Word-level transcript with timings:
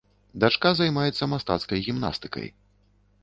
Дачка 0.43 0.71
займаецца 0.79 1.27
мастацкай 1.35 1.79
гімнастыкай. 1.87 2.47